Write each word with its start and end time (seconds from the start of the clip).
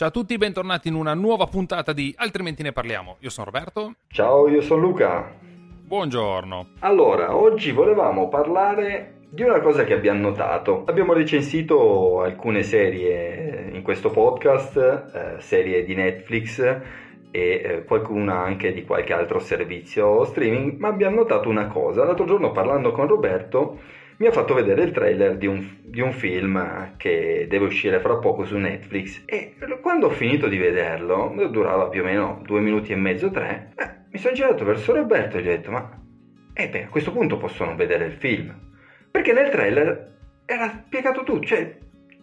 Ciao 0.00 0.08
a 0.08 0.12
tutti, 0.12 0.38
bentornati 0.38 0.88
in 0.88 0.94
una 0.94 1.12
nuova 1.12 1.44
puntata 1.44 1.92
di 1.92 2.14
Altrimenti 2.16 2.62
ne 2.62 2.72
parliamo. 2.72 3.16
Io 3.18 3.28
sono 3.28 3.44
Roberto. 3.44 3.96
Ciao, 4.08 4.48
io 4.48 4.62
sono 4.62 4.80
Luca. 4.80 5.30
Buongiorno. 5.38 6.68
Allora, 6.78 7.36
oggi 7.36 7.70
volevamo 7.70 8.30
parlare 8.30 9.26
di 9.28 9.42
una 9.42 9.60
cosa 9.60 9.84
che 9.84 9.92
abbiamo 9.92 10.20
notato. 10.20 10.84
Abbiamo 10.86 11.12
recensito 11.12 12.22
alcune 12.22 12.62
serie 12.62 13.68
in 13.74 13.82
questo 13.82 14.08
podcast, 14.08 14.76
eh, 14.78 15.34
serie 15.42 15.84
di 15.84 15.94
Netflix 15.94 16.60
e 16.60 16.80
eh, 17.30 17.84
qualcuna 17.84 18.38
anche 18.38 18.72
di 18.72 18.86
qualche 18.86 19.12
altro 19.12 19.38
servizio 19.38 20.24
streaming, 20.24 20.78
ma 20.78 20.88
abbiamo 20.88 21.16
notato 21.16 21.50
una 21.50 21.66
cosa. 21.66 22.04
L'altro 22.04 22.24
giorno 22.24 22.52
parlando 22.52 22.92
con 22.92 23.06
Roberto 23.06 23.78
mi 24.20 24.26
ha 24.26 24.32
fatto 24.32 24.52
vedere 24.52 24.82
il 24.82 24.90
trailer 24.90 25.38
di 25.38 25.46
un, 25.46 25.66
di 25.82 26.02
un, 26.02 26.12
film 26.12 26.94
che 26.98 27.46
deve 27.48 27.64
uscire 27.64 28.00
fra 28.00 28.18
poco 28.18 28.44
su 28.44 28.58
Netflix 28.58 29.22
e 29.24 29.54
quando 29.80 30.08
ho 30.08 30.10
finito 30.10 30.46
di 30.46 30.58
vederlo, 30.58 31.34
durava 31.50 31.88
più 31.88 32.02
o 32.02 32.04
meno 32.04 32.42
due 32.44 32.60
minuti 32.60 32.92
e 32.92 32.96
mezzo, 32.96 33.30
tre, 33.30 33.72
eh, 33.76 33.90
mi 34.10 34.18
sono 34.18 34.34
girato 34.34 34.62
verso 34.64 34.94
Roberto 34.94 35.38
e 35.38 35.42
gli 35.42 35.48
ho 35.48 35.50
detto 35.50 35.70
ma 35.70 35.98
eh 36.52 36.68
beh, 36.68 36.84
a 36.84 36.88
questo 36.88 37.12
punto 37.12 37.38
posso 37.38 37.64
non 37.64 37.76
vedere 37.76 38.04
il 38.04 38.12
film. 38.12 38.54
Perché 39.10 39.32
nel 39.32 39.48
trailer 39.48 40.18
era 40.44 40.68
spiegato 40.68 41.22
tutto, 41.22 41.46
cioè 41.46 41.78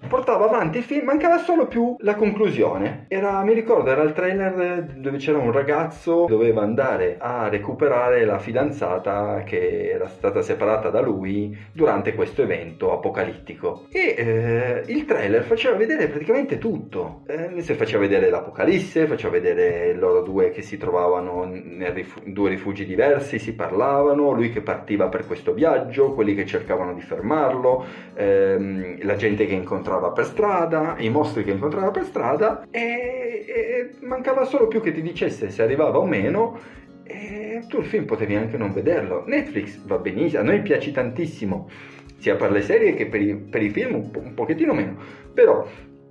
portava 0.08 0.45
avanti 0.45 0.78
il 0.78 0.84
film, 0.84 1.06
mancava 1.06 1.38
solo 1.38 1.67
più 1.67 1.95
la 2.00 2.16
conclusione. 2.16 3.06
Era, 3.08 3.44
mi 3.44 3.53
ricordo, 3.53 3.90
era 3.90 4.04
il 4.04 4.14
trailer 4.14 4.84
dove 4.95 5.17
c'era 5.17 5.38
un 5.38 5.52
ragazzo 5.52 6.26
che 6.26 6.31
doveva 6.34 6.62
andare 6.62 7.17
a 7.20 7.48
recuperare 7.50 8.23
la 8.26 8.39
fidanzata 8.39 9.44
che 9.44 9.89
era 9.89 10.08
stata 10.08 10.42
separata 10.42 10.89
da 10.89 11.02
lui 11.02 11.58
durante 11.72 12.14
questo 12.14 12.44
evento 12.44 12.94
apocalittico. 12.94 13.86
E 13.92 14.16
eh, 14.17 14.84
il 14.88 15.06
trailer 15.06 15.44
faceva 15.44 15.76
vedere 15.76 16.08
praticamente 16.08 16.58
tutto. 16.58 17.23
Eh, 17.28 17.61
se 17.61 17.73
faceva 17.73 18.02
vedere 18.02 18.30
l'apocalisse, 18.30 19.08
faceva 19.08 19.34
vedere 19.34 19.94
loro 19.94 20.22
due 20.22 20.52
che 20.52 20.61
si 20.61 20.78
trovavano 20.78 21.44
in 21.45 21.92
rifu- 21.94 22.23
due 22.26 22.50
rifugi 22.50 22.86
diversi, 22.86 23.39
si 23.39 23.54
parlavano, 23.54 24.32
lui 24.32 24.52
che 24.52 24.61
partiva 24.61 25.08
per 25.08 25.26
questo 25.26 25.54
viaggio, 25.54 26.14
quelli 26.14 26.36
che 26.36 26.45
cercavano 26.45 26.94
di 26.94 27.02
fermarlo, 27.02 27.86
ehm, 28.14 29.04
la 29.04 29.16
gente 29.16 29.45
che 29.45 29.54
incontrava 29.54 29.87
incontrava 29.88 30.12
per 30.12 30.26
strada, 30.26 30.96
i 30.98 31.10
mostri 31.10 31.44
che 31.46 31.52
incontrava 31.52 31.92
per 31.92 32.04
strada 32.04 32.68
e, 32.70 33.46
e 33.48 34.06
mancava 34.06 34.44
solo 34.44 34.68
più 34.68 34.82
che 34.82 34.92
ti 34.92 35.02
dicesse 35.02 35.50
se 35.50 35.64
arrivava 35.64 35.98
o 35.98 36.06
meno 36.06 36.60
e 37.04 37.64
tu 37.70 37.80
il 37.80 37.86
film 37.86 38.04
potevi 38.04 38.36
anche 38.36 38.58
non 38.58 38.74
vederlo. 38.74 39.24
Netflix 39.26 39.80
va 39.86 39.98
benissimo, 39.98 40.42
a 40.42 40.44
noi 40.44 40.62
piace 40.62 40.92
tantissimo, 40.92 41.70
sia 42.18 42.36
per 42.36 42.52
le 42.52 42.62
serie 42.62 42.96
che 42.96 43.08
per 43.08 43.22
i, 43.22 43.34
per 43.36 43.64
i 43.64 43.70
film 43.70 43.96
un, 43.96 44.12
po', 44.12 44.20
un 44.20 44.34
pochettino 44.34 44.74
meno, 44.74 44.98
però 45.34 45.66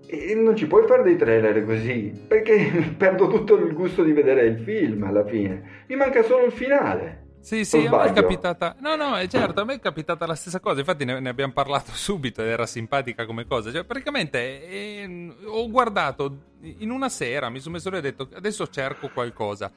e 0.08 0.34
non 0.36 0.54
ci 0.56 0.68
puoi 0.68 0.86
fare 0.86 1.02
dei 1.02 1.16
trailer 1.16 1.64
così 1.64 2.12
perché 2.28 2.70
perdo 2.96 3.26
tutto 3.26 3.56
il 3.56 3.74
gusto 3.74 4.04
di 4.04 4.12
vedere 4.12 4.46
il 4.46 4.58
film 4.58 5.02
alla 5.02 5.26
fine. 5.26 5.84
Mi 5.88 5.96
manca 5.96 6.22
solo 6.22 6.46
il 6.46 6.52
finale 6.52 7.24
sì, 7.46 7.64
sì, 7.64 7.86
a 7.86 7.90
me 7.96 8.02
è 8.06 8.12
capitata. 8.12 8.74
No, 8.80 8.96
no, 8.96 9.16
è 9.16 9.28
certo, 9.28 9.60
a 9.60 9.64
me 9.64 9.74
è 9.74 9.78
capitata 9.78 10.26
la 10.26 10.34
stessa 10.34 10.58
cosa. 10.58 10.80
Infatti, 10.80 11.04
ne, 11.04 11.20
ne 11.20 11.28
abbiamo 11.28 11.52
parlato 11.52 11.92
subito 11.94 12.42
ed 12.42 12.48
era 12.48 12.66
simpatica 12.66 13.24
come 13.24 13.46
cosa. 13.46 13.70
Cioè, 13.70 13.84
praticamente 13.84 14.68
eh, 14.68 15.32
ho 15.44 15.70
guardato 15.70 16.38
in 16.62 16.90
una 16.90 17.08
sera, 17.08 17.48
mi 17.48 17.60
sono 17.60 17.74
messo 17.74 17.88
lì 17.88 17.94
e 17.94 17.98
ho 18.00 18.02
detto 18.02 18.28
adesso 18.34 18.66
cerco 18.66 19.10
qualcosa 19.10 19.70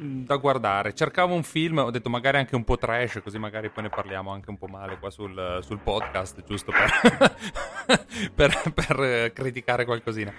mm, 0.00 0.24
da 0.24 0.36
guardare. 0.36 0.94
Cercavo 0.94 1.34
un 1.34 1.42
film, 1.42 1.78
ho 1.78 1.90
detto 1.90 2.08
magari 2.08 2.36
anche 2.36 2.54
un 2.54 2.62
po' 2.62 2.78
trash, 2.78 3.18
così 3.24 3.38
magari 3.38 3.70
poi 3.70 3.82
ne 3.82 3.88
parliamo 3.88 4.30
anche 4.30 4.50
un 4.50 4.56
po' 4.56 4.68
male 4.68 4.96
qua 5.00 5.10
sul, 5.10 5.58
sul 5.62 5.80
podcast, 5.80 6.44
giusto 6.44 6.70
per, 6.70 7.34
per, 8.32 8.72
per 8.72 9.32
criticare 9.32 9.84
qualcosina. 9.84 10.32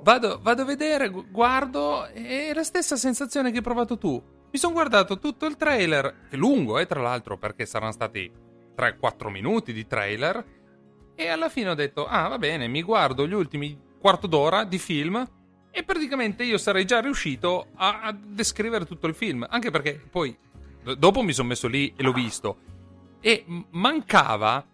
Vado, 0.00 0.40
vado 0.40 0.62
a 0.62 0.64
vedere, 0.64 1.10
guardo, 1.10 2.06
e 2.06 2.48
è 2.48 2.54
la 2.54 2.64
stessa 2.64 2.96
sensazione 2.96 3.50
che 3.50 3.58
hai 3.58 3.62
provato 3.62 3.98
tu 3.98 4.40
mi 4.52 4.58
sono 4.58 4.74
guardato 4.74 5.18
tutto 5.18 5.46
il 5.46 5.56
trailer, 5.56 6.26
che 6.28 6.36
è 6.36 6.38
lungo, 6.38 6.78
eh, 6.78 6.84
tra 6.84 7.00
l'altro, 7.00 7.38
perché 7.38 7.64
saranno 7.64 7.92
stati 7.92 8.30
3-4 8.76 9.30
minuti 9.30 9.72
di 9.72 9.86
trailer. 9.86 10.44
E 11.14 11.28
alla 11.28 11.48
fine 11.48 11.70
ho 11.70 11.74
detto: 11.74 12.06
Ah, 12.06 12.28
va 12.28 12.36
bene, 12.38 12.68
mi 12.68 12.82
guardo 12.82 13.26
gli 13.26 13.32
ultimi 13.32 13.78
quarto 13.98 14.26
d'ora 14.26 14.64
di 14.64 14.78
film. 14.78 15.26
E 15.70 15.84
praticamente 15.84 16.44
io 16.44 16.58
sarei 16.58 16.84
già 16.84 17.00
riuscito 17.00 17.68
a, 17.76 18.02
a 18.02 18.12
descrivere 18.12 18.84
tutto 18.84 19.06
il 19.06 19.14
film. 19.14 19.46
Anche 19.48 19.70
perché 19.70 19.98
poi, 20.10 20.36
dopo 20.98 21.22
mi 21.22 21.32
sono 21.32 21.48
messo 21.48 21.66
lì 21.66 21.90
e 21.96 22.02
l'ho 22.02 22.12
visto. 22.12 22.58
E 23.20 23.46
mancava 23.70 24.66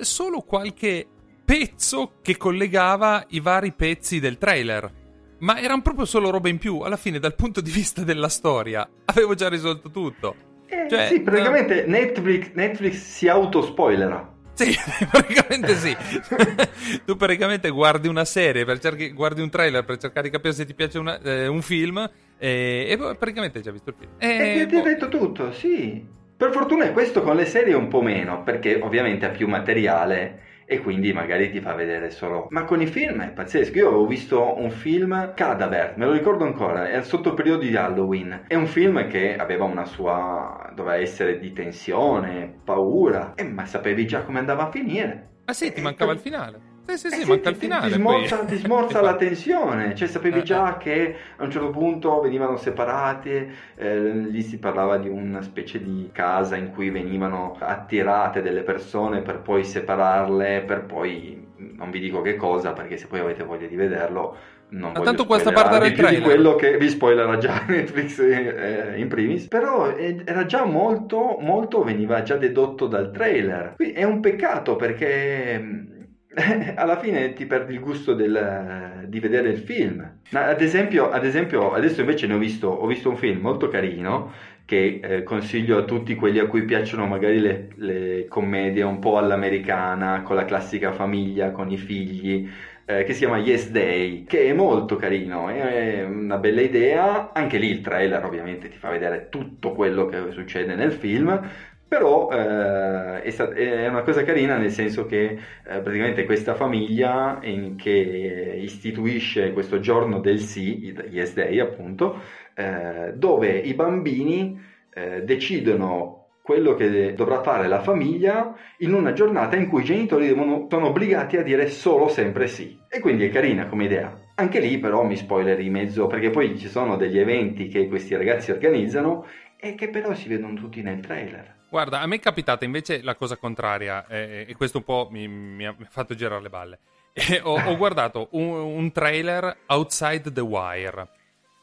solo 0.00 0.40
qualche 0.40 1.06
pezzo 1.44 2.14
che 2.20 2.36
collegava 2.36 3.24
i 3.28 3.38
vari 3.38 3.72
pezzi 3.72 4.18
del 4.18 4.38
trailer. 4.38 4.99
Ma 5.40 5.58
erano 5.58 5.82
proprio 5.82 6.04
solo 6.04 6.30
robe 6.30 6.48
in 6.48 6.58
più. 6.58 6.80
Alla 6.80 6.96
fine, 6.96 7.18
dal 7.18 7.34
punto 7.34 7.60
di 7.60 7.70
vista 7.70 8.02
della 8.02 8.28
storia, 8.28 8.88
avevo 9.06 9.34
già 9.34 9.48
risolto 9.48 9.90
tutto. 9.90 10.48
Eh, 10.66 10.86
cioè, 10.88 11.08
sì, 11.08 11.20
praticamente 11.20 11.84
no... 11.84 11.90
Netflix, 11.90 12.50
Netflix 12.52 12.94
si 12.94 13.28
autospoilera. 13.28 14.38
Sì, 14.52 14.76
praticamente 15.10 15.74
sì. 15.74 15.96
tu 17.04 17.16
praticamente 17.16 17.70
guardi 17.70 18.08
una 18.08 18.24
serie, 18.24 18.64
per 18.64 18.78
cerchi, 18.78 19.10
guardi 19.12 19.40
un 19.40 19.48
trailer 19.48 19.84
per 19.84 19.96
cercare 19.96 20.28
di 20.28 20.32
capire 20.32 20.52
se 20.52 20.66
ti 20.66 20.74
piace 20.74 20.98
una, 20.98 21.18
eh, 21.20 21.46
un 21.46 21.62
film 21.62 21.98
e, 22.38 22.86
e, 22.88 22.96
praticamente 23.16 23.58
hai 23.58 23.64
già 23.64 23.70
visto 23.70 23.90
il 23.90 23.96
film. 23.98 24.10
E, 24.18 24.60
e 24.60 24.66
ti 24.66 24.74
boh. 24.74 24.82
hai 24.82 24.84
detto 24.84 25.08
tutto, 25.08 25.52
sì. 25.52 26.18
Per 26.36 26.52
fortuna 26.52 26.84
è 26.84 26.92
questo 26.92 27.22
con 27.22 27.36
le 27.36 27.44
serie 27.46 27.74
un 27.74 27.88
po' 27.88 28.02
meno, 28.02 28.42
perché 28.42 28.78
ovviamente 28.80 29.26
ha 29.26 29.30
più 29.30 29.46
materiale 29.46 30.48
e 30.70 30.78
quindi 30.78 31.12
magari 31.12 31.50
ti 31.50 31.60
fa 31.60 31.74
vedere 31.74 32.10
solo. 32.10 32.46
Ma 32.50 32.62
con 32.62 32.80
i 32.80 32.86
film 32.86 33.22
è 33.22 33.32
pazzesco. 33.32 33.76
Io 33.76 33.88
avevo 33.88 34.06
visto 34.06 34.56
un 34.56 34.70
film 34.70 35.34
Cadaver, 35.34 35.94
me 35.96 36.04
lo 36.04 36.12
ricordo 36.12 36.44
ancora, 36.44 36.88
è 36.88 37.02
sotto 37.02 37.30
il 37.30 37.34
periodo 37.34 37.62
di 37.62 37.74
Halloween. 37.74 38.44
È 38.46 38.54
un 38.54 38.66
film 38.66 39.08
che 39.08 39.34
aveva 39.34 39.64
una 39.64 39.84
sua. 39.84 40.70
doveva 40.72 40.94
essere 40.94 41.40
di 41.40 41.52
tensione, 41.52 42.60
paura, 42.62 43.34
eh, 43.34 43.42
ma 43.42 43.66
sapevi 43.66 44.06
già 44.06 44.22
come 44.22 44.38
andava 44.38 44.68
a 44.68 44.70
finire. 44.70 45.30
Ah 45.46 45.52
sì, 45.52 45.72
ti 45.72 45.80
mancava 45.80 46.12
il 46.12 46.20
finale. 46.20 46.69
Sì, 46.96 47.08
sì, 47.08 47.16
sì, 47.16 47.22
eh 47.22 47.26
manca 47.26 47.50
il 47.50 47.56
finale. 47.56 47.86
Ti 47.88 47.94
smorza, 47.94 48.36
poi... 48.36 48.46
ti 48.46 48.56
smorza 48.62 49.00
la 49.00 49.16
tensione, 49.16 49.94
cioè 49.94 50.08
sapevi 50.08 50.40
eh, 50.40 50.42
già 50.42 50.74
eh. 50.74 50.78
che 50.78 51.16
a 51.36 51.44
un 51.44 51.50
certo 51.50 51.70
punto 51.70 52.20
venivano 52.20 52.56
separati, 52.56 53.52
eh, 53.76 54.10
lì 54.10 54.42
si 54.42 54.58
parlava 54.58 54.98
di 54.98 55.08
una 55.08 55.42
specie 55.42 55.82
di 55.82 56.10
casa 56.12 56.56
in 56.56 56.70
cui 56.70 56.90
venivano 56.90 57.56
attirate 57.58 58.42
delle 58.42 58.62
persone 58.62 59.20
per 59.20 59.40
poi 59.40 59.64
separarle, 59.64 60.62
per 60.62 60.84
poi 60.84 61.48
non 61.76 61.90
vi 61.90 62.00
dico 62.00 62.22
che 62.22 62.36
cosa 62.36 62.72
perché 62.72 62.96
se 62.96 63.06
poi 63.06 63.20
avete 63.20 63.42
voglia 63.42 63.66
di 63.66 63.76
vederlo 63.76 64.36
non 64.70 64.92
Ma 64.92 65.00
tanto 65.00 65.26
questa 65.26 65.50
parte 65.52 65.78
del 65.78 65.92
trailer 65.92 66.20
di 66.20 66.24
quello 66.24 66.54
che 66.54 66.76
vi 66.78 66.88
spoilerà 66.88 67.38
già 67.38 67.64
Netflix 67.68 68.18
eh, 68.20 68.94
in 68.96 69.08
primis 69.08 69.48
però 69.48 69.94
era 69.94 70.46
già 70.46 70.64
molto 70.64 71.36
molto 71.40 71.82
veniva 71.82 72.22
già 72.22 72.36
dedotto 72.36 72.86
dal 72.86 73.10
trailer 73.10 73.74
Quindi 73.76 73.94
è 73.94 74.04
un 74.04 74.20
peccato 74.20 74.76
perché 74.76 75.98
alla 76.76 76.98
fine 76.98 77.32
ti 77.32 77.44
perdi 77.44 77.74
il 77.74 77.80
gusto 77.80 78.14
del, 78.14 79.04
di 79.06 79.18
vedere 79.18 79.48
il 79.48 79.58
film. 79.58 80.18
Ad 80.32 80.60
esempio, 80.60 81.10
ad 81.10 81.24
esempio, 81.24 81.72
adesso 81.72 82.00
invece 82.00 82.26
ne 82.26 82.34
ho 82.34 82.38
visto, 82.38 82.68
ho 82.68 82.86
visto 82.86 83.08
un 83.08 83.16
film 83.16 83.40
molto 83.40 83.68
carino 83.68 84.32
che 84.64 85.00
eh, 85.02 85.22
consiglio 85.24 85.78
a 85.78 85.82
tutti 85.82 86.14
quelli 86.14 86.38
a 86.38 86.46
cui 86.46 86.64
piacciono 86.64 87.06
magari 87.06 87.40
le, 87.40 87.70
le, 87.76 88.26
commedie 88.28 88.84
un 88.84 89.00
po' 89.00 89.18
all'americana, 89.18 90.22
con 90.22 90.36
la 90.36 90.44
classica 90.44 90.92
famiglia, 90.92 91.50
con 91.50 91.68
i 91.72 91.76
figli, 91.76 92.48
eh, 92.84 93.02
che 93.02 93.12
si 93.12 93.20
chiama 93.20 93.38
Yes 93.38 93.70
Day, 93.70 94.22
che 94.24 94.44
è 94.44 94.52
molto 94.52 94.94
carino, 94.94 95.48
è 95.48 96.04
una 96.04 96.38
bella 96.38 96.60
idea, 96.60 97.32
anche 97.32 97.58
lì 97.58 97.68
il 97.68 97.80
trailer 97.80 98.24
ovviamente 98.24 98.68
ti 98.68 98.76
fa 98.76 98.90
vedere 98.90 99.26
tutto 99.28 99.72
quello 99.72 100.06
che 100.06 100.30
succede 100.30 100.76
nel 100.76 100.92
film, 100.92 101.50
però 101.90 102.30
eh, 102.30 103.20
è, 103.20 103.34
è, 103.34 103.88
una 103.88 104.02
cosa 104.02 104.22
carina 104.22 104.56
nel 104.56 104.70
senso 104.70 105.06
che 105.06 105.24
eh, 105.66 105.80
praticamente 105.80 106.24
questa 106.24 106.54
famiglia 106.54 107.40
che 107.76 108.58
istituisce 108.62 109.52
questo 109.52 109.80
giorno 109.80 110.20
del 110.20 110.38
sì, 110.38 110.94
Yes 111.10 111.34
Day 111.34 111.58
appunto, 111.58 112.20
eh, 112.54 113.12
dove 113.16 113.58
i 113.58 113.74
bambini 113.74 114.56
eh, 114.94 115.24
decidono 115.24 116.26
quello 116.42 116.74
che 116.74 117.12
dovrà 117.12 117.42
fare 117.42 117.66
la 117.66 117.80
famiglia 117.80 118.54
in 118.78 118.94
una 118.94 119.12
giornata 119.12 119.56
in 119.56 119.66
cui 119.66 119.80
i 119.80 119.84
genitori 119.84 120.28
devono, 120.28 120.68
sono 120.70 120.86
obbligati 120.86 121.38
a 121.38 121.42
dire 121.42 121.66
solo 121.70 122.06
sempre 122.06 122.46
sì. 122.46 122.78
E 122.88 123.00
quindi 123.00 123.24
è 123.24 123.30
carina 123.30 123.66
come 123.66 123.86
idea. 123.86 124.16
Anche 124.36 124.60
lì 124.60 124.78
però 124.78 125.02
mi 125.02 125.16
spoileri 125.16 125.66
in 125.66 125.72
mezzo 125.72 126.06
perché 126.06 126.30
poi 126.30 126.56
ci 126.56 126.68
sono 126.68 126.94
degli 126.94 127.18
eventi 127.18 127.66
che 127.66 127.88
questi 127.88 128.14
ragazzi 128.14 128.52
organizzano 128.52 129.26
e 129.56 129.74
che 129.74 129.88
però 129.88 130.14
si 130.14 130.28
vedono 130.28 130.54
tutti 130.54 130.82
nel 130.82 131.00
trailer. 131.00 131.58
Guarda, 131.70 132.00
a 132.00 132.06
me 132.06 132.16
è 132.16 132.20
capitata 132.20 132.64
invece 132.64 133.00
la 133.02 133.14
cosa 133.14 133.36
contraria 133.36 134.06
eh, 134.08 134.44
e 134.48 134.56
questo 134.56 134.78
un 134.78 134.84
po' 134.84 135.08
mi, 135.10 135.28
mi, 135.28 135.66
ha 135.66 135.74
fatto 135.88 136.14
girare 136.14 136.42
le 136.42 136.48
balle. 136.48 136.78
Ho, 137.42 137.60
ho 137.60 137.76
guardato 137.76 138.28
un, 138.32 138.48
un 138.50 138.92
trailer 138.92 139.56
Outside 139.66 140.32
the 140.32 140.40
Wire 140.40 141.08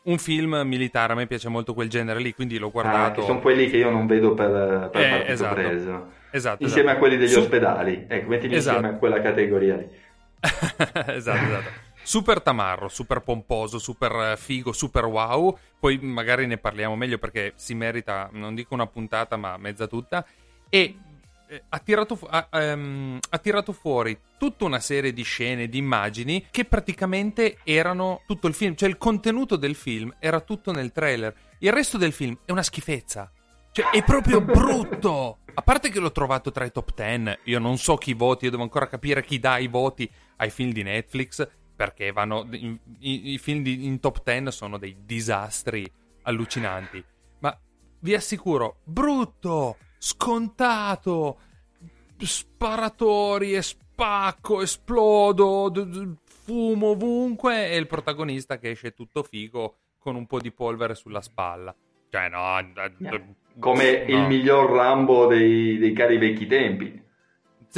un 0.07 0.18
film 0.18 0.62
militare, 0.65 1.13
a 1.13 1.15
me 1.15 1.27
piace 1.27 1.50
molto 1.50 1.74
quel 1.74 1.89
genere 1.89 2.19
lì, 2.19 2.33
quindi 2.33 2.57
l'ho 2.57 2.71
guardato. 2.71 3.21
Ah, 3.21 3.25
sono 3.25 3.42
quelli 3.42 3.69
che 3.69 3.77
io 3.77 3.89
non 3.89 4.07
vedo 4.07 4.33
per, 4.33 4.89
per 4.89 5.01
eh, 5.01 5.24
esatto, 5.27 5.56
preso. 5.56 6.12
Esatto, 6.31 6.63
insieme 6.63 6.89
esatto. 6.89 6.95
a 6.95 7.00
quelli 7.00 7.18
degli 7.18 7.30
Su... 7.30 7.39
ospedali, 7.39 8.06
ecco, 8.07 8.30
mettili 8.30 8.56
esatto. 8.56 8.77
insieme 8.77 8.95
a 8.95 9.00
quella 9.00 9.21
categoria 9.21 9.75
lì. 9.75 9.88
esatto, 10.39 11.13
esatto. 11.13 11.86
Super 12.07 12.42
tamarro, 12.42 12.88
super 12.88 13.19
pomposo, 13.19 13.80
super 13.80 14.38
figo, 14.38 14.71
super 14.71 15.04
wow. 15.04 15.57
Poi 15.77 15.98
magari 15.98 16.48
ne 16.48 16.57
parliamo 16.57 16.95
meglio 16.95 17.18
perché 17.18 17.51
si 17.57 17.75
merita, 17.75 18.30
non 18.31 18.56
dico 18.56 18.74
una 18.74 18.88
puntata, 18.88 19.36
ma 19.36 19.57
mezza 19.57 19.88
tutta. 19.88 20.25
E 20.69 20.98
eh, 21.50 21.63
ha, 21.68 21.80
tirato 21.80 22.15
fu- 22.15 22.27
ha, 22.30 22.48
um, 22.54 23.19
ha, 23.30 23.38
tirato, 23.39 23.74
fuori 23.74 24.18
tutta 24.38 24.63
una 24.63 24.80
serie 24.80 25.12
di 25.12 25.24
scene, 25.24 25.68
di 25.68 25.80
immagini 25.80 26.45
che 26.50 26.63
praticamente 26.63 27.57
erano 27.65 28.21
tutto 28.25 28.48
il 28.48 28.54
film, 28.54 28.75
cioè 28.75 28.88
il 28.88 28.98
contenuto 28.98 29.57
del 29.57 29.75
film 29.75 30.15
era 30.18 30.39
tutto 30.39 30.71
nel 30.71 30.94
trailer. 30.94 31.36
Il 31.57 31.74
resto 31.74 31.98
del 31.98 32.13
film 32.13 32.38
è 32.45 32.54
una 32.54 32.63
schifezza. 32.63 33.30
Cioè, 33.74 33.89
è 33.89 34.01
proprio 34.06 34.39
brutto. 34.39 35.39
A 35.54 35.62
parte 35.62 35.89
che 35.89 36.00
l'ho 36.00 36.13
trovato 36.13 36.54
tra 36.54 36.63
i 36.63 36.71
top 36.71 36.94
10, 36.95 37.39
io 37.44 37.59
non 37.59 37.77
so 37.77 37.95
chi 37.98 38.13
voti, 38.13 38.45
io 38.45 38.51
devo 38.51 38.63
ancora 38.63 38.88
capire 38.88 39.25
chi 39.25 39.39
dà 39.39 39.57
i 39.57 39.68
voti 39.68 40.09
ai 40.38 40.51
film 40.51 40.71
di 40.71 40.83
Netflix, 40.83 41.45
perché 41.77 42.12
vanno. 42.12 42.45
I, 42.51 42.77
i, 43.00 43.33
i 43.33 43.38
film 43.38 43.63
di, 43.63 43.85
in 43.85 44.01
top 44.01 44.21
10 44.24 44.51
sono 44.51 44.77
dei 44.77 44.97
disastri 45.06 45.89
allucinanti. 46.24 47.01
Ma 47.39 47.57
vi 48.00 48.13
assicuro, 48.13 48.79
brutto! 48.83 49.77
scontato, 49.97 51.39
sparatori 52.18 53.53
e 53.53 53.62
spacco, 53.62 54.62
esplodo, 54.62 55.69
d- 55.69 55.85
d- 55.85 56.15
fumo 56.25 56.88
ovunque 56.88 57.69
e 57.69 57.77
il 57.77 57.88
protagonista 57.88 58.57
che 58.57 58.71
esce 58.71 58.94
tutto 58.94 59.23
figo 59.23 59.77
con 60.00 60.15
un 60.15 60.25
po' 60.25 60.39
di 60.39 60.51
polvere 60.51 60.95
sulla 60.95 61.21
spalla. 61.21 61.75
Cioè, 62.09 62.30
no, 62.30 62.57
d- 62.97 63.21
come 63.59 64.06
no. 64.06 64.18
il 64.18 64.27
miglior 64.27 64.71
Rambo 64.71 65.27
dei, 65.27 65.77
dei 65.77 65.94
cari 65.94 66.18
vecchi 66.18 66.47
tempi. 66.47 67.03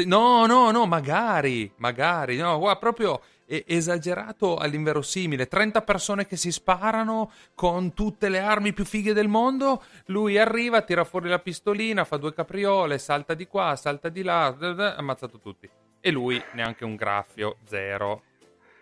No, 0.05 0.45
no, 0.45 0.71
no, 0.71 0.85
magari, 0.85 1.71
magari, 1.77 2.37
no, 2.37 2.57
guarda, 2.59 2.79
proprio 2.79 3.21
esagerato 3.65 4.55
all'inverosimile. 4.55 5.47
30 5.47 5.81
persone 5.81 6.27
che 6.27 6.35
si 6.35 6.51
sparano 6.51 7.31
con 7.55 7.93
tutte 7.93 8.29
le 8.29 8.39
armi 8.39 8.73
più 8.73 8.85
fighe 8.85 9.13
del 9.13 9.27
mondo. 9.27 9.83
Lui 10.05 10.37
arriva, 10.37 10.81
tira 10.81 11.03
fuori 11.03 11.29
la 11.29 11.39
pistolina, 11.39 12.05
fa 12.05 12.17
due 12.17 12.33
capriole, 12.33 12.99
salta 12.99 13.33
di 13.33 13.47
qua, 13.47 13.75
salta 13.75 14.09
di 14.09 14.21
là, 14.21 14.55
ammazzato 14.95 15.39
tutti. 15.39 15.69
E 15.99 16.11
lui 16.11 16.41
neanche 16.53 16.85
un 16.85 16.95
graffio, 16.95 17.57
zero. 17.65 18.23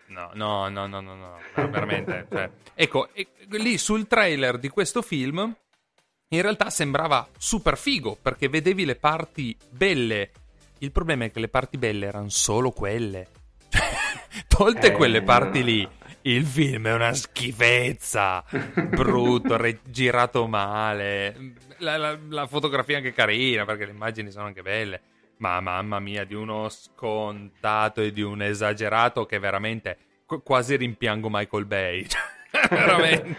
No, 0.08 0.30
no, 0.34 0.68
no, 0.68 0.86
no, 0.86 1.00
no, 1.00 1.14
no, 1.14 1.38
no 1.54 1.68
veramente. 1.70 2.26
cioè. 2.30 2.50
Ecco, 2.74 3.08
lì 3.50 3.78
sul 3.78 4.06
trailer 4.06 4.58
di 4.58 4.68
questo 4.68 5.02
film, 5.02 5.54
in 6.28 6.42
realtà 6.42 6.70
sembrava 6.70 7.26
super 7.36 7.76
figo 7.76 8.16
perché 8.20 8.48
vedevi 8.48 8.84
le 8.84 8.96
parti 8.96 9.56
belle. 9.70 10.30
Il 10.78 10.92
problema 10.92 11.24
è 11.24 11.30
che 11.30 11.40
le 11.40 11.48
parti 11.48 11.76
belle 11.76 12.06
erano 12.06 12.28
solo 12.28 12.70
quelle. 12.70 13.37
Tolte 14.58 14.88
eh, 14.88 14.90
quelle 14.90 15.22
parti 15.22 15.62
lì, 15.62 15.88
il 16.22 16.44
film 16.44 16.88
è 16.88 16.92
una 16.92 17.14
schifezza, 17.14 18.42
brutto, 18.90 19.56
re- 19.56 19.78
girato 19.84 20.48
male. 20.48 21.54
La, 21.76 21.96
la, 21.96 22.18
la, 22.28 22.46
fotografia 22.48 22.94
è 22.94 22.96
anche 22.96 23.12
carina 23.12 23.64
perché 23.64 23.84
le 23.84 23.92
immagini 23.92 24.32
sono 24.32 24.46
anche 24.46 24.62
belle. 24.62 25.00
Ma 25.36 25.60
mamma 25.60 26.00
mia, 26.00 26.24
di 26.24 26.34
uno 26.34 26.68
scontato 26.70 28.00
e 28.00 28.10
di 28.10 28.22
un 28.22 28.42
esagerato 28.42 29.26
che 29.26 29.38
veramente 29.38 29.96
qu- 30.26 30.42
quasi 30.42 30.74
rimpiango 30.74 31.28
Michael 31.30 31.64
Bay. 31.64 32.04
veramente. 32.68 33.36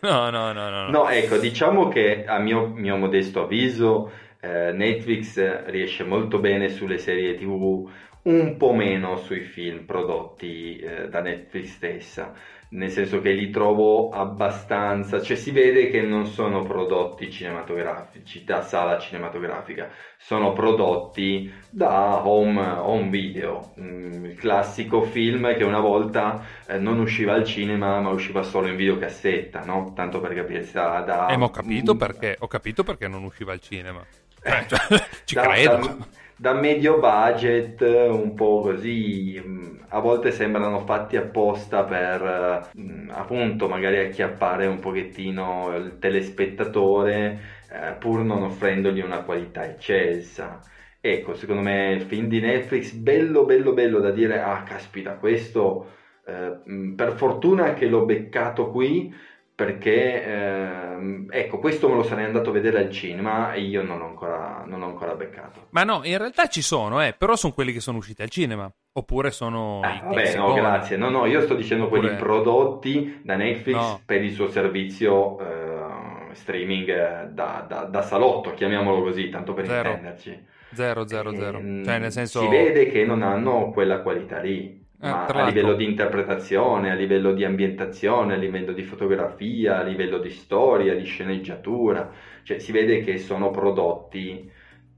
No, 0.00 0.28
no, 0.28 0.52
no, 0.52 0.68
no. 0.68 0.90
No, 0.90 1.08
ecco, 1.08 1.38
diciamo 1.38 1.88
che 1.88 2.26
a 2.26 2.38
mio, 2.38 2.66
mio 2.66 2.96
modesto 2.96 3.44
avviso 3.44 4.12
eh, 4.40 4.72
Netflix 4.72 5.64
riesce 5.68 6.04
molto 6.04 6.38
bene 6.38 6.68
sulle 6.68 6.98
serie 6.98 7.34
TV 7.34 7.88
un 8.22 8.56
po' 8.56 8.72
meno 8.72 9.16
sui 9.16 9.40
film 9.40 9.84
prodotti 9.84 10.76
eh, 10.76 11.08
da 11.08 11.20
Netflix 11.20 11.68
stessa, 11.74 12.34
nel 12.70 12.90
senso 12.90 13.20
che 13.20 13.32
li 13.32 13.50
trovo 13.50 14.10
abbastanza, 14.10 15.20
cioè 15.20 15.36
si 15.36 15.50
vede 15.50 15.90
che 15.90 16.02
non 16.02 16.26
sono 16.26 16.62
prodotti 16.62 17.30
cinematografici 17.30 18.44
da 18.44 18.62
sala 18.62 18.98
cinematografica, 18.98 19.90
sono 20.18 20.52
prodotti 20.52 21.52
da 21.68 22.26
home, 22.26 22.60
home 22.60 23.08
video, 23.08 23.72
mm, 23.80 24.24
il 24.26 24.36
classico 24.36 25.02
film 25.02 25.52
che 25.56 25.64
una 25.64 25.80
volta 25.80 26.44
eh, 26.68 26.78
non 26.78 27.00
usciva 27.00 27.32
al 27.32 27.44
cinema 27.44 28.00
ma 28.00 28.10
usciva 28.10 28.42
solo 28.42 28.68
in 28.68 28.76
videocassetta, 28.76 29.64
no? 29.64 29.92
Tanto 29.94 30.20
per 30.20 30.34
capirsi 30.34 30.74
da... 30.74 31.00
da 31.00 31.26
eh, 31.28 31.36
ma 31.36 31.46
ho 31.46 31.50
capito, 31.50 31.94
mm, 31.94 31.98
perché, 31.98 32.36
ho 32.38 32.46
capito 32.46 32.84
perché 32.84 33.08
non 33.08 33.24
usciva 33.24 33.52
al 33.52 33.60
cinema. 33.60 34.04
Eh, 34.42 34.66
cioè, 34.66 35.04
ci 35.24 35.34
da, 35.34 35.42
credo. 35.42 35.76
Da, 35.76 35.96
da 36.36 36.54
medio 36.54 36.98
budget, 36.98 37.80
un 37.82 38.34
po' 38.34 38.60
così, 38.62 39.40
mm, 39.44 39.76
a 39.88 40.00
volte 40.00 40.30
sembrano 40.30 40.80
fatti 40.80 41.16
apposta 41.16 41.84
per 41.84 42.70
mm, 42.78 43.10
appunto 43.10 43.68
magari 43.68 43.98
acchiappare 43.98 44.66
un 44.66 44.78
pochettino 44.78 45.74
il 45.76 45.98
telespettatore 45.98 47.40
eh, 47.70 47.92
pur 47.98 48.20
non 48.24 48.42
offrendogli 48.42 49.00
una 49.00 49.22
qualità 49.22 49.64
eccelsa. 49.66 50.60
Ecco, 51.00 51.34
secondo 51.34 51.62
me 51.62 51.92
il 51.92 52.02
film 52.02 52.26
di 52.28 52.40
Netflix 52.40 52.92
bello 52.92 53.44
bello 53.44 53.72
bello 53.72 54.00
da 54.00 54.10
dire, 54.10 54.40
ah 54.40 54.62
caspita, 54.62 55.14
questo 55.16 55.96
eh, 56.26 56.60
mm, 56.70 56.94
per 56.94 57.12
fortuna 57.16 57.74
che 57.74 57.86
l'ho 57.86 58.04
beccato 58.04 58.70
qui 58.70 59.12
perché 59.60 60.24
ehm, 60.24 61.26
ecco 61.30 61.58
questo 61.58 61.86
me 61.86 61.96
lo 61.96 62.02
sarei 62.02 62.24
andato 62.24 62.48
a 62.48 62.52
vedere 62.54 62.78
al 62.78 62.88
cinema 62.88 63.52
e 63.52 63.60
io 63.60 63.82
non 63.82 63.98
l'ho 63.98 64.06
ancora, 64.06 64.64
non 64.66 64.80
l'ho 64.80 64.86
ancora 64.86 65.14
beccato. 65.14 65.66
Ma 65.70 65.84
no 65.84 66.00
in 66.04 66.16
realtà 66.16 66.46
ci 66.46 66.62
sono 66.62 67.02
eh, 67.02 67.12
però 67.12 67.36
sono 67.36 67.52
quelli 67.52 67.70
che 67.74 67.80
sono 67.80 67.98
usciti 67.98 68.22
al 68.22 68.30
cinema 68.30 68.72
oppure 68.92 69.30
sono 69.30 69.80
ah, 69.82 70.00
vabbè 70.02 70.34
no 70.34 70.54
grazie. 70.54 70.96
No 70.96 71.10
no 71.10 71.26
io 71.26 71.42
sto 71.42 71.54
dicendo 71.54 71.84
oppure... 71.84 72.00
quelli 72.00 72.16
prodotti 72.16 73.20
da 73.22 73.36
Netflix 73.36 73.76
no. 73.76 74.00
per 74.06 74.24
il 74.24 74.32
suo 74.32 74.48
servizio 74.48 75.38
eh, 75.40 76.34
streaming 76.34 77.26
da, 77.32 77.66
da, 77.68 77.84
da, 77.84 78.00
salotto 78.00 78.54
chiamiamolo 78.54 79.02
così 79.02 79.28
tanto 79.28 79.52
per 79.52 79.66
zero. 79.66 79.90
intenderci. 79.90 80.46
Zero 80.72 81.06
zero 81.06 81.34
zero. 81.34 81.58
Ehm, 81.58 81.84
cioè 81.84 81.98
nel 81.98 82.12
senso 82.12 82.40
si 82.40 82.48
vede 82.48 82.86
che 82.86 83.04
non 83.04 83.20
hanno 83.20 83.72
quella 83.72 84.00
qualità 84.00 84.40
lì 84.40 84.79
eh, 85.02 85.08
a 85.08 85.46
livello 85.46 85.74
di 85.74 85.84
interpretazione, 85.84 86.90
a 86.90 86.94
livello 86.94 87.32
di 87.32 87.44
ambientazione, 87.44 88.34
a 88.34 88.36
livello 88.36 88.72
di 88.72 88.82
fotografia, 88.82 89.78
a 89.78 89.82
livello 89.82 90.18
di 90.18 90.30
storia, 90.30 90.94
di 90.94 91.04
sceneggiatura, 91.04 92.10
cioè 92.42 92.58
si 92.58 92.70
vede 92.70 93.00
che 93.00 93.16
sono 93.16 93.50
prodotti 93.50 94.50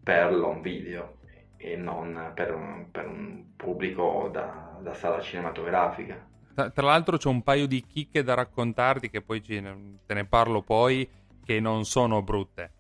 per 0.03 0.35
l'home 0.35 0.61
video 0.61 1.19
e 1.57 1.77
non 1.77 2.33
per 2.35 2.53
un, 2.53 2.91
per 2.91 3.07
un 3.07 3.45
pubblico 3.55 4.29
da, 4.33 4.77
da, 4.83 4.93
sala 4.95 5.21
cinematografica. 5.21 6.27
Tra, 6.53 6.71
tra, 6.71 6.87
l'altro 6.87 7.17
c'è 7.17 7.29
un 7.29 7.43
paio 7.43 7.69
di 7.69 7.85
chicche 7.87 8.25
da 8.25 8.35
raccontarti 8.35 9.09
che 9.09 9.23
poi 9.23 9.41
te 9.41 9.61
ne 9.61 10.27
parlo 10.27 10.63
poi 10.63 11.09
che 11.45 11.61
non 11.61 11.85
sono 11.85 12.23
brutte. 12.23 12.71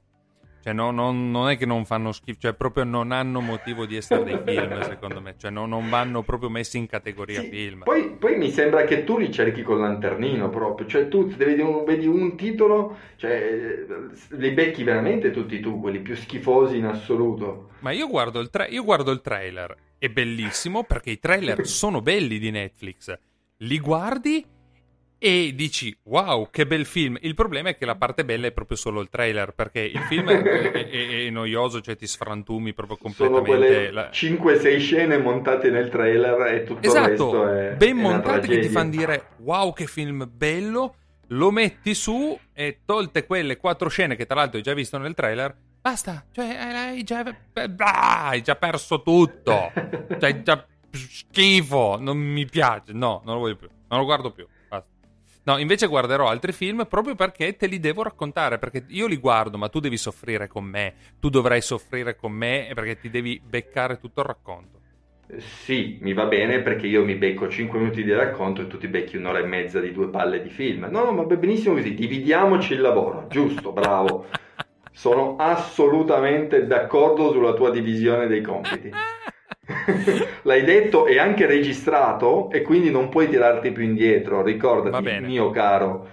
Cioè, 0.63 0.73
no, 0.73 0.93
no, 0.93 1.11
non 1.11 1.49
è 1.49 1.57
che 1.57 1.67
non 1.67 1.85
fanno 1.85 2.13
schifo, 2.13 2.39
cioè 2.39 2.55
proprio 2.55 2.85
non 2.85 3.11
hanno 3.11 3.41
motivo 3.41 3.85
di 3.85 3.97
essere 3.97 4.23
dei 4.23 4.39
film, 4.45 4.81
secondo 4.87 5.21
me. 5.21 5.35
Cioè, 5.37 5.51
no, 5.51 5.67
non 5.67 5.89
vanno 5.89 6.23
proprio 6.23 6.49
messi 6.51 6.79
in 6.79 6.87
categoria 6.87 7.41
sì, 7.41 7.49
film. 7.49 7.83
Poi, 7.83 8.11
poi, 8.11 8.37
mi 8.37 8.49
sembra 8.49 8.85
che 8.85 9.03
tu 9.03 9.19
li 9.19 9.33
cerchi 9.33 9.63
col 9.63 9.81
lanternino 9.81 10.49
proprio. 10.51 10.87
Cioè, 10.87 11.09
tu 11.09 11.27
vedi 11.27 11.61
un, 11.63 11.83
vedi 11.85 12.07
un 12.07 12.37
titolo, 12.37 12.97
cioè, 13.17 13.85
li 14.29 14.51
becchi 14.53 14.85
veramente 14.85 15.33
tutti 15.33 15.59
tu, 15.59 15.81
quelli 15.81 15.99
più 15.99 16.15
schifosi 16.15 16.77
in 16.77 16.85
assoluto. 16.85 17.71
Ma 17.81 17.91
io 17.91 18.07
guardo 18.07 18.39
il, 18.39 18.49
tra- 18.49 18.69
io 18.69 18.85
guardo 18.85 19.11
il 19.11 19.21
trailer, 19.21 19.75
è 19.99 20.09
bellissimo 20.09 20.85
perché 20.85 21.11
i 21.11 21.19
trailer 21.19 21.67
sono 21.67 22.01
belli 22.01 22.39
di 22.39 22.53
Netflix. 22.53 23.13
Li 23.57 23.81
guardi 23.81 24.45
e 25.25 25.53
dici 25.55 25.97
wow 26.07 26.49
che 26.51 26.67
bel 26.67 26.85
film 26.85 27.17
il 27.21 27.35
problema 27.35 27.69
è 27.69 27.77
che 27.77 27.85
la 27.85 27.95
parte 27.95 28.25
bella 28.25 28.49
è 28.49 28.51
proprio 28.51 28.77
solo 28.77 29.01
il 29.01 29.09
trailer 29.09 29.53
perché 29.53 29.79
il 29.79 30.01
film 30.09 30.29
è, 30.29 30.43
è, 30.43 31.27
è, 31.27 31.31
noioso 31.31 31.81
cioè 31.81 31.95
ti 31.95 32.09
sfrantumi 32.09 32.75
proprio 32.75 32.97
completamente 32.97 33.93
sono 34.11 34.51
5-6 34.51 34.79
scene 34.81 35.19
montate 35.19 35.71
nel 35.71 35.91
trailer 35.91 36.53
e 36.53 36.65
tutto 36.65 36.85
esatto, 36.85 37.45
il 37.45 37.51
è 37.51 37.75
ben 37.77 37.99
montate 37.99 38.49
che 38.49 38.59
ti 38.59 38.69
fanno 38.69 38.91
dire 38.91 39.29
wow 39.43 39.73
che 39.73 39.87
film 39.87 40.29
bello 40.29 40.97
lo 41.29 41.53
metti 41.53 41.95
su 41.95 42.37
e 42.53 42.81
tolte 42.85 43.25
quelle 43.25 43.57
quattro 43.59 43.89
scene 43.89 44.17
che 44.17 44.27
tra 44.27 44.35
l'altro 44.35 44.57
hai 44.57 44.65
già 44.65 44.75
visto 44.75 44.99
nel 44.99 45.15
trailer 45.15 45.55
Basta, 45.83 46.25
cioè 46.31 46.47
hai 46.55 47.03
già, 47.03 47.25
ah, 47.79 48.29
hai 48.29 48.41
già 48.41 48.55
perso 48.55 49.03
tutto. 49.03 49.73
cioè, 50.21 50.43
già 50.43 50.65
schifo, 50.93 51.99
non 51.99 52.19
mi 52.19 52.45
piace. 52.47 52.93
No, 52.93 53.21
non 53.25 53.35
lo 53.35 53.41
voglio 53.41 53.57
più. 53.57 53.69
Non 53.89 53.99
lo 53.99 54.05
guardo 54.05 54.31
più. 54.31 54.47
No, 55.45 55.59
invece 55.59 55.89
guarderò 55.89 56.29
altri 56.29 56.53
film 56.53 56.87
proprio 56.89 57.15
perché 57.17 57.57
te 57.57 57.67
li 57.67 57.81
devo 57.81 58.03
raccontare. 58.03 58.59
Perché 58.59 58.85
io 58.89 59.07
li 59.07 59.17
guardo, 59.17 59.59
ma 59.59 59.69
tu 59.69 59.81
devi 59.81 59.97
soffrire 59.97 60.47
con 60.47 60.65
me. 60.65 60.95
Tu 61.19 61.29
dovrai 61.29 61.61
soffrire 61.61 62.17
con 62.17 62.33
me 62.33 62.71
perché 62.75 62.99
ti 62.99 63.11
devi 63.11 63.41
beccare 63.45 63.99
tutto 63.99 64.21
il 64.21 64.27
racconto. 64.27 64.81
Sì, 65.39 65.99
mi 66.03 66.13
va 66.13 66.27
bene 66.27 66.61
perché 66.61 66.87
io 66.87 67.05
mi 67.05 67.15
becco 67.15 67.49
5 67.49 67.79
minuti 67.79 68.05
di 68.05 68.13
racconto 68.13 68.61
e 68.61 68.67
tu 68.67 68.77
ti 68.77 68.87
becchi 68.87 69.17
un'ora 69.17 69.39
e 69.39 69.45
mezza 69.45 69.81
di 69.81 69.91
due 69.91 70.09
palle 70.09 70.43
di 70.43 70.51
film. 70.51 70.87
No, 70.91 71.05
no, 71.05 71.13
ma 71.13 71.25
benissimo 71.25 71.75
così, 71.75 71.95
dividiamoci 71.95 72.75
il 72.75 72.81
lavoro. 72.83 73.27
Giusto, 73.29 73.73
bravo. 73.73 74.27
Sono 74.93 75.37
assolutamente 75.37 76.67
d'accordo 76.67 77.33
sulla 77.33 77.55
tua 77.55 77.71
divisione 77.71 78.27
dei 78.27 78.43
compiti. 78.43 78.91
L'hai 80.43 80.65
detto 80.65 81.07
e 81.07 81.19
anche 81.19 81.47
registrato 81.47 82.51
e 82.51 82.63
quindi 82.63 82.91
non 82.91 83.09
puoi 83.09 83.29
tirarti 83.29 83.71
più 83.73 83.83
indietro, 83.83 84.43
ricordati, 84.43 85.21
mio 85.21 85.51
caro. 85.51 86.09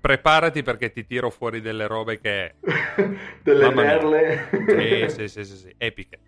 Preparati 0.00 0.62
perché 0.62 0.92
ti 0.92 1.04
tiro 1.06 1.30
fuori 1.30 1.60
delle 1.60 1.86
robe 1.86 2.20
che... 2.20 2.54
delle 3.42 3.64
Mamma 3.64 3.82
perle. 3.82 4.48
Sì, 4.66 5.06
sì, 5.08 5.28
sì, 5.28 5.44
sì, 5.44 5.56
sì, 5.56 5.74
epiche. 5.76 6.18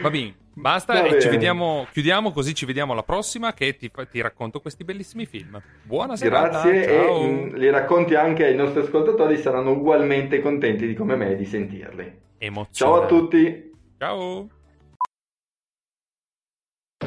Va 0.00 0.10
bene, 0.10 0.34
basta 0.54 0.94
Va 0.94 1.04
e 1.04 1.20
ci 1.20 1.28
vediamo, 1.28 1.86
chiudiamo 1.90 2.32
così 2.32 2.54
ci 2.54 2.64
vediamo 2.64 2.92
alla 2.92 3.02
prossima 3.02 3.52
che 3.52 3.76
ti, 3.76 3.90
ti 4.10 4.20
racconto 4.20 4.60
questi 4.60 4.84
bellissimi 4.84 5.26
film. 5.26 5.60
Buona 5.82 6.16
serata. 6.16 6.62
Grazie 6.62 6.84
ciao. 6.84 7.20
e 7.20 7.26
mh, 7.26 7.56
li 7.56 7.70
racconti 7.70 8.14
anche 8.14 8.46
ai 8.46 8.54
nostri 8.54 8.80
ascoltatori, 8.80 9.36
saranno 9.36 9.72
ugualmente 9.72 10.40
contenti 10.40 10.86
di 10.86 10.94
come 10.94 11.16
me 11.16 11.36
di 11.36 11.44
sentirli. 11.44 12.20
Ciao 12.72 13.02
a 13.02 13.06
tutti. 13.06 13.70
Ciao. 13.98 14.48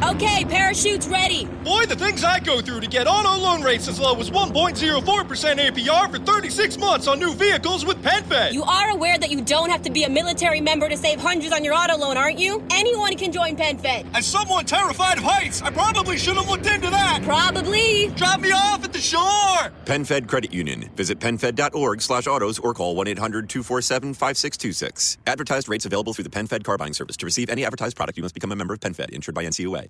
Okay, 0.04 0.44
parachutes 0.50 1.08
ready. 1.08 1.46
Boy, 1.64 1.86
the 1.86 1.96
things 1.96 2.26
I 2.26 2.40
go 2.42 2.60
through 2.60 2.82
to 2.82 2.88
get 2.88 3.08
auto 3.08 3.40
loan 3.40 3.64
rates 3.64 3.88
as 3.88 3.98
low 3.98 4.20
as 4.20 4.30
1.04% 4.30 4.94
APR 4.94 6.12
for 6.12 6.20
36 6.20 6.78
months 6.78 7.08
on 7.08 7.18
new 7.18 7.34
vehicles 7.34 7.86
with 7.86 8.04
PenFed. 8.04 8.52
You 8.52 8.64
are 8.64 8.90
aware 8.90 9.18
that 9.18 9.32
you 9.32 9.42
don't 9.42 9.70
have 9.70 9.82
to 9.84 9.90
be 9.90 10.04
a 10.04 10.10
military 10.10 10.60
member 10.60 10.90
to 10.90 10.98
save 10.98 11.22
hundreds 11.22 11.54
on 11.54 11.64
your 11.64 11.74
auto 11.74 11.98
loan, 11.98 12.18
aren't 12.18 12.40
you? 12.40 12.62
Anyone 12.72 13.16
can 13.16 13.32
join 13.32 13.56
PenFed. 13.56 14.06
As 14.14 14.26
someone 14.26 14.66
terrified 14.66 15.18
of 15.18 15.24
heights, 15.24 15.62
I 15.62 15.70
probably 15.70 16.18
should 16.18 16.36
have 16.36 16.50
looked 16.50 16.68
into 16.68 16.90
that. 16.90 17.22
Probably. 17.24 18.08
Drop 18.18 18.42
me 18.42 18.52
off 18.52 18.84
shore. 19.06 19.72
PenFed 19.86 20.28
Credit 20.28 20.54
Union. 20.54 20.90
Visit 20.96 21.20
PenFed.org 21.20 22.02
slash 22.02 22.28
autos 22.28 22.60
or 22.60 22.74
call 22.74 22.96
1-800-247-5626. 22.98 25.18
Advertised 25.28 25.70
rates 25.70 25.86
available 25.86 26.14
through 26.14 26.24
the 26.24 26.30
PenFed 26.30 26.64
car 26.64 26.78
buying 26.78 26.94
service. 26.94 27.18
To 27.18 27.26
receive 27.26 27.50
any 27.50 27.66
advertised 27.66 27.96
product, 27.96 28.18
you 28.18 28.24
must 28.24 28.34
become 28.34 28.52
a 28.52 28.56
member 28.56 28.74
of 28.74 28.80
PenFed, 28.80 29.12
insured 29.12 29.36
by 29.36 29.46
NCUA. 29.46 29.90